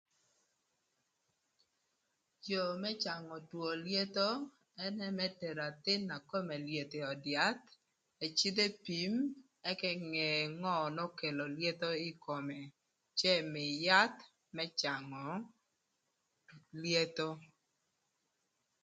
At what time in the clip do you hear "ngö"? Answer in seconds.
10.59-10.75